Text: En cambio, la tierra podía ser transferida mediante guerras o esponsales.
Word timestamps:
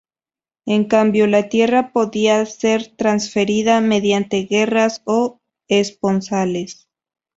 En 0.65 0.85
cambio, 0.85 1.27
la 1.27 1.47
tierra 1.47 1.91
podía 1.93 2.43
ser 2.47 2.87
transferida 2.95 3.81
mediante 3.81 4.45
guerras 4.49 5.03
o 5.05 5.37
esponsales. 5.67 6.89